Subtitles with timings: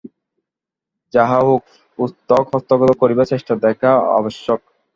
[1.13, 1.63] যাহা হউক,
[1.99, 4.59] পুস্তক হস্তগত করিবার চেষ্টা দেখা আবশ্যক।